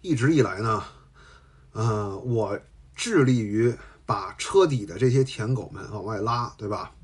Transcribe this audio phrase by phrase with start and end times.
[0.00, 0.84] 一直以来呢，
[1.72, 2.58] 呃，我
[2.94, 3.74] 致力于
[4.06, 6.94] 把车底的这些舔狗们往外拉，对吧？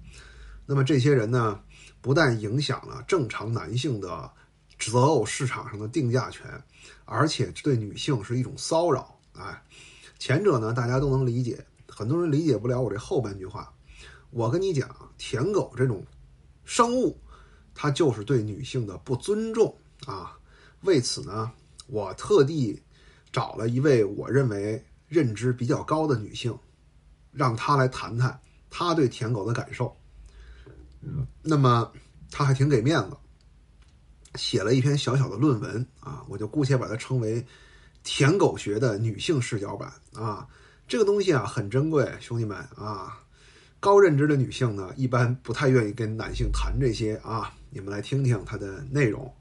[0.67, 1.61] 那么这些人呢，
[2.01, 4.31] 不但影响了正常男性的
[4.79, 6.49] 择偶市场上的定价权，
[7.05, 9.19] 而且对女性是一种骚扰。
[9.35, 9.63] 哎，
[10.19, 13.73] 前者呢，大家都能理解，很多人理解不了我这后半句话。
[14.31, 14.89] 我跟你讲，
[15.19, 16.05] 舔狗这种
[16.65, 17.21] 生物，
[17.75, 19.77] 它就是对女性的不尊重
[20.07, 20.39] 啊。
[20.83, 21.53] 为此呢，
[21.87, 22.83] 我特地
[23.33, 26.57] 找了一位我认为认知比较高的女性，
[27.31, 29.95] 让她来谈谈她对舔狗的感受。
[31.43, 31.93] 那么
[32.31, 33.17] 她还挺给面子，
[34.37, 37.45] 写了一篇小小的论文啊，我就姑且把它称为
[38.03, 40.49] “舔狗学的女性视角版”啊。
[40.89, 43.21] 这个东西啊很珍贵，兄弟们啊，
[43.81, 47.55] 高认知的女性呢一般不太愿意跟男性谈这些啊。
[47.71, 49.33] 你们来听听它的内容。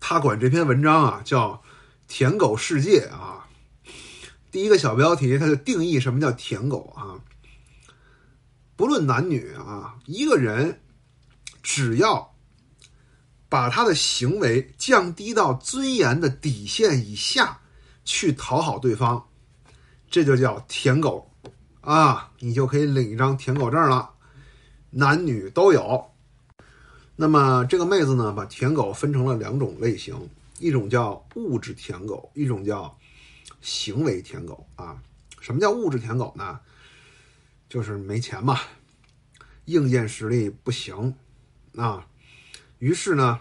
[0.00, 1.62] 他管这篇文章啊叫
[2.08, 3.46] “舔狗世界”啊。
[4.50, 7.20] 第一个小标题，它就定义什么叫舔狗啊？
[8.76, 10.80] 不论男女啊，一个人
[11.62, 12.34] 只要
[13.48, 17.60] 把他的行为降低到尊严的底线以下
[18.04, 19.22] 去讨好对方，
[20.10, 21.30] 这就叫舔狗
[21.80, 22.30] 啊！
[22.38, 24.10] 你就可以领一张舔狗证了，
[24.90, 26.10] 男女都有。
[27.20, 30.30] 那么这个妹子呢，把舔狗分成了两种类型，
[30.60, 32.96] 一种叫物质舔狗，一种叫
[33.60, 35.02] 行为舔狗啊。
[35.40, 36.60] 什么叫物质舔狗呢？
[37.68, 38.60] 就是没钱嘛，
[39.64, 41.12] 硬件实力不行
[41.74, 42.06] 啊。
[42.78, 43.40] 于是呢，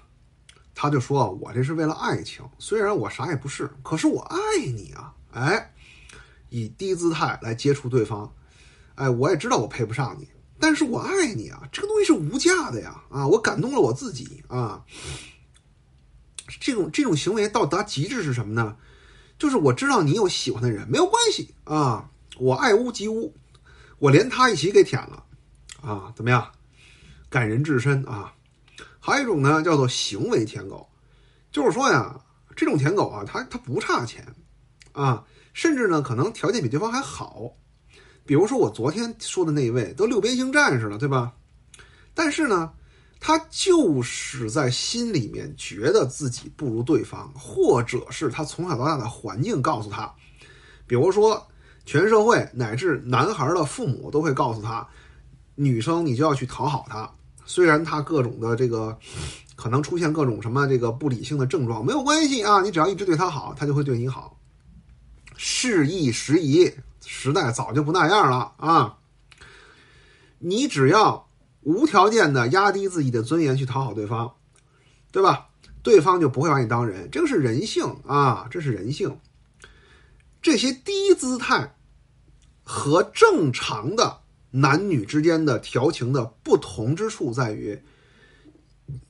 [0.73, 5.71] 他就说：“我这是为了爱情，虽然我啥也不是，可是我爱你啊！”哎，
[6.49, 8.33] 以低姿态来接触对方，
[8.95, 10.27] 哎，我也知道我配不上你。
[10.59, 13.03] 但是我爱你啊，这个东西是无价的呀！
[13.09, 14.83] 啊，我感动了我自己啊。
[16.59, 18.77] 这种这种行为到达极致是什么呢？
[19.37, 23.35] 就是我知道你有喜欢的人，没有关系啊，我爱屋及乌，
[23.99, 25.23] 我连他一起给舔了
[25.81, 26.51] 啊，怎么样？
[27.29, 28.33] 感人至深啊！
[28.99, 30.89] 还有一种呢，叫做行为舔狗，
[31.51, 32.19] 就是说呀，
[32.55, 34.33] 这种舔狗啊，他他不差钱
[34.93, 37.53] 啊，甚至呢，可能条件比对方还好。
[38.27, 41.31] 比如说我昨天说的那一位，都六边形战士了，对吧？
[42.13, 42.69] 但是呢，
[43.21, 50.13] 他就是在心里面觉得自己不如对方，或者是他从小到大的环境告诉他，
[50.85, 51.41] 比如说
[51.85, 54.85] 全社会乃至男孩的父母都会告诉他，
[55.55, 57.09] 女生你就要去讨好他，
[57.45, 58.97] 虽然他各种的这个
[59.55, 64.37] 可能出现各种什么这个不理性的症状，没有关系啊，你只要一直对他好，他就会对你好，
[65.37, 66.69] 事易时移。
[67.09, 68.97] 时代早就不那样了啊！
[70.39, 71.29] 你只要
[71.61, 74.35] 无条件的压低自己的尊严去讨好对方，
[75.09, 75.47] 对吧？
[75.81, 79.17] 对方就不会把你当人，这个是人性啊，这是人性。
[80.41, 81.77] 这些低姿态
[82.61, 84.19] 和正常的
[84.51, 87.81] 男女之间的调情的不同之处在于，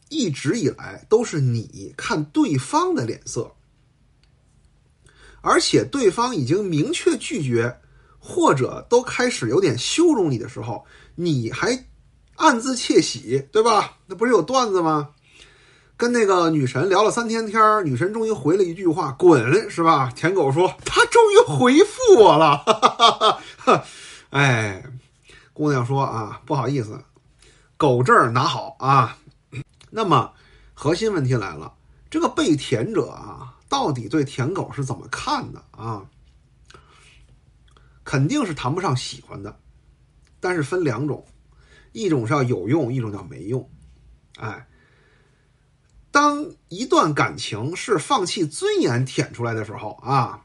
[0.09, 3.55] 一直以来都是你看对方的脸色，
[5.41, 7.79] 而且对方已经明确拒绝。
[8.29, 11.85] 或者都开始有点羞辱你的时候，你还
[12.35, 13.93] 暗自窃喜，对吧？
[14.07, 15.11] 那不是有段子吗？
[15.95, 23.41] 跟那个女神聊了三天天儿女神终于回了一句话：“滚，是吧？”舔狗说：“他终于回复我了。
[24.31, 24.83] ”哎，
[25.53, 26.99] 姑娘说：“啊，不好意思，
[27.77, 29.17] 狗证拿好啊。”
[29.89, 30.33] 那么
[30.73, 31.73] 核心问题来了，
[32.09, 36.03] 这个被舔者啊，到底对舔狗是怎么看的啊？
[38.07, 39.59] 肯定是谈不上喜欢的，
[40.40, 41.25] 但是分两种，
[41.91, 43.69] 一种是要有用，一种叫没用。
[44.40, 44.66] 哎，
[46.09, 50.41] 当一段感情是放弃尊严舔出来的时候啊，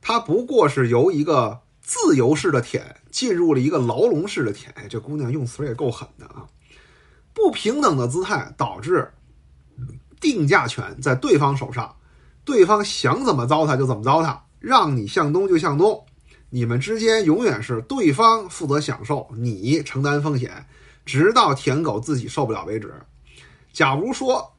[0.00, 4.72] 它不过是由一个自由式的舔进入了一个牢笼式的舔。
[4.72, 6.48] 哎，这姑娘用词也够狠的啊！
[7.32, 9.08] 不平等的姿态导致
[10.20, 11.94] 定价权在对方手上，
[12.44, 16.04] 对方想怎么糟蹋就怎么糟蹋，让你向东就向东。
[16.54, 20.64] 你们之间永远是对方负责享受，你承担风险，
[21.04, 22.94] 直到舔狗自己受不了为止。
[23.72, 24.54] 假如说，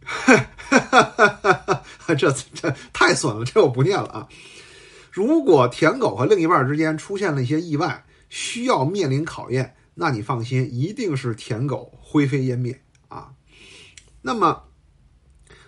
[2.16, 4.26] 这这太损了，这我不念了啊。
[5.10, 13.32] 如果舔狗和另一半之间出现了一些意外，需要面临考验，那你放心，一定是舔狗灰飞烟灭啊。
[14.22, 14.64] 那么，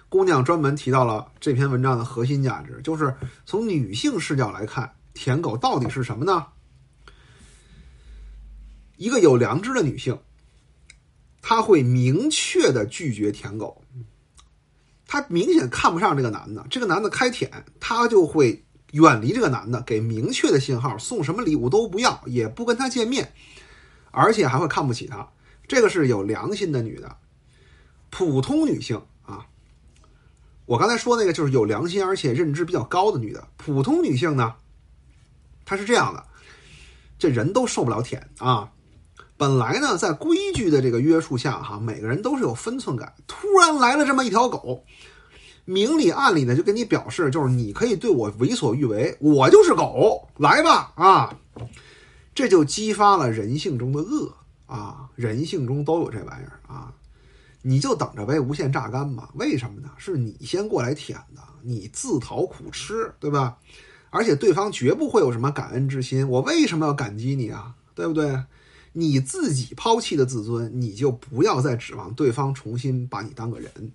[0.09, 3.15] 姑娘专门提到了这篇文章的核心价值，就是
[3.45, 4.95] 从女性视角来看。
[5.15, 6.47] 舔狗到底是什么呢？
[8.97, 10.19] 一个有良知的女性，
[11.41, 13.83] 她会明确的拒绝舔狗。
[15.07, 23.33] 她明显看不上这个男的，这个男的开舔，她就会远离这个男的，给明确的信号，送什么礼物都不要，也不跟他见面，
[24.11, 25.29] 而且还会看不起他。
[25.67, 27.17] 这个是有良心的女的，
[28.11, 29.47] 普通女性啊。
[30.67, 34.55] 我刚才说那个就是有良心而且认知比较高的女的，普通女性呢，
[35.71, 36.25] 他是这样的，
[37.17, 38.73] 这人都受不了舔啊。
[39.37, 43.15] 本来呢，在规矩的这个约束下，哈，每个人都是有分寸感。
[43.29, 44.85] 突然来了这么一条狗，
[45.65, 51.37] 明里暗里的就跟你表示，就是你可以对我为所欲为，我就是狗，来吧，啊，
[52.35, 54.35] 这就激发了人性中的恶
[54.67, 56.93] 啊，人性中都有这玩意儿啊，
[57.63, 59.31] 你就等着被，无限榨干吧。
[59.35, 59.89] 为什么呢？
[59.97, 63.57] 是你先过来舔的，你自讨苦吃，对吧？
[64.11, 67.75] 而且对方绝不会有什么感恩之心，我为什么要感激你啊？
[67.95, 68.45] 对不对？
[68.93, 73.93] 你自己抛弃的自尊，你就不要再指望对方重新把你当个人。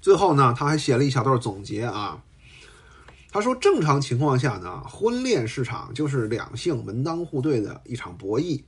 [0.00, 2.22] 最后呢，他还写了一小段总结啊。
[3.30, 8.62] 他说，正常情况下呢，婚恋市场就是两性门当户对的一场博弈。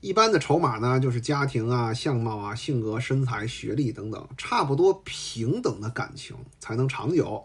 [0.00, 7.44] 一般的筹码呢，就是家庭啊、相貌啊、性格、身材、学历等等，差不多平等的感情才能长久。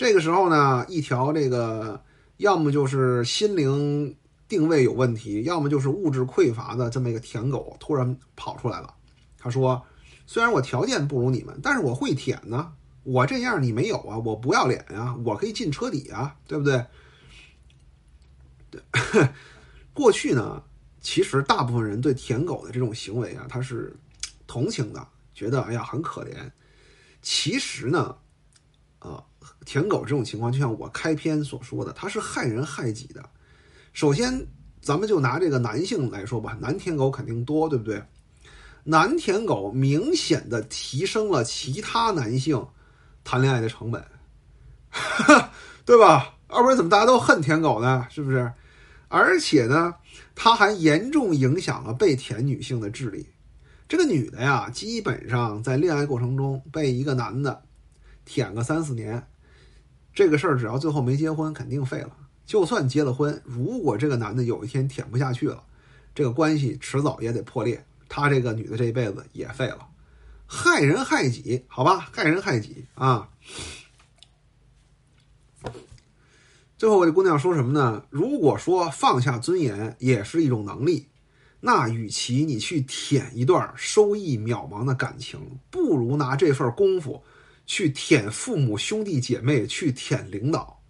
[0.00, 2.02] 这个时候呢，一条这个
[2.38, 4.16] 要么就是心灵。
[4.48, 8.94] 定位有问题，要么就是物质匮乏的这么一个舔狗突然跑出来了。
[9.38, 9.80] 他说
[10.26, 12.72] ：“虽然我条件不如你们，但是我会舔呢。
[13.02, 14.18] 我这样你没有啊？
[14.18, 15.14] 我不要脸呀？
[15.22, 16.82] 我可以进车底啊，对不对？”
[18.72, 18.82] 对，
[19.92, 20.62] 过去呢，
[21.02, 23.94] 其实大部分人对舔狗的这种行为啊，他是
[24.46, 26.34] 同情的，觉得哎呀很可怜。
[27.22, 28.16] 其实呢，
[29.00, 29.20] 啊，
[29.66, 33.28] 舔狗这种情况，就像我开篇所说的，他是害人害己的。
[33.92, 34.46] 首先，
[34.80, 38.00] 咱们就拿这个男性来说吧，男舔狗肯定多，对不对？
[38.84, 42.64] 男舔狗明显的提升了其他男性
[43.24, 44.02] 谈恋爱的成本，
[45.84, 46.34] 对吧？
[46.50, 48.06] 要不然怎么大家都恨舔狗呢？
[48.10, 48.50] 是不是？
[49.08, 49.94] 而且呢，
[50.34, 53.26] 它还严重影响了被舔女性的智力。
[53.88, 57.60] 这个女的呀，基本上在恋爱过程中被一个男的
[58.30, 59.26] 舔个三四年，
[60.14, 62.16] 这个事儿只要最后没结婚，肯定废了。
[62.46, 65.64] 就算结了婚，如果这个男的有一天舔不下去了，
[66.14, 69.84] 这个关系迟早也得破裂，他这个女的这一辈子也废了，
[70.46, 73.28] 害人害己，好吧，害人害己啊！
[76.78, 78.04] 最后，我这姑娘说什么呢？
[78.10, 81.08] 如果说放下尊严也是一种能力，
[81.58, 87.24] 那与其你去舔一段收益渺茫的感情，不如拿这份功夫
[87.70, 90.82] 去舔父母兄弟姐妹，去舔领导。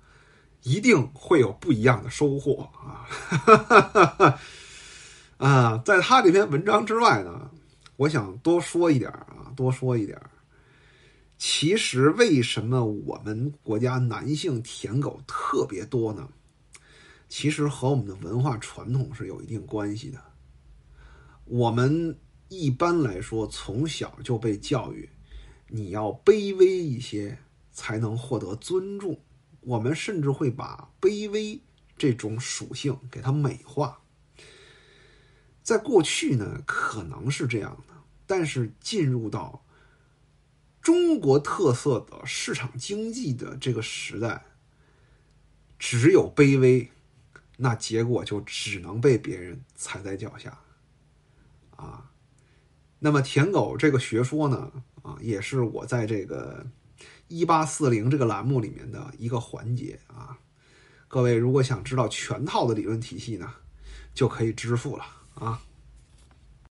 [0.62, 4.40] 一定会有不一样的收获啊！
[5.36, 7.50] 啊，在他这篇文章之外呢，
[7.96, 10.18] 我想多说一点啊，多说一点。
[11.36, 16.26] 其实，为什么我们国家男性舔狗特别多呢？
[17.28, 20.18] 其实和我们的文化传统是有一定关系的。
[21.44, 22.18] 我们
[22.48, 25.06] 一般来说从小就被教育，
[25.70, 27.38] 你要卑微一些
[27.72, 29.20] 才能获得尊重。
[29.60, 31.60] 我们甚至会把卑微
[31.98, 34.00] 这种属性给它美化。
[35.62, 37.94] 在过去呢，可能是这样的，
[38.26, 39.64] 但是进入到
[40.80, 44.46] 中国特色的市场经济的这个时代，
[45.78, 46.90] 只有卑微，
[47.58, 50.58] 那结果就只能被别人踩在脚下。
[51.76, 52.10] 啊，
[52.98, 56.66] 那么舔狗这个学说呢，啊，也是我在这个。
[57.28, 60.36] 一八四零这个栏目里面的一个环节啊，
[61.06, 63.48] 各位如果想知道全套的理论体系呢，
[64.12, 65.04] 就可以支付了
[65.34, 65.62] 啊。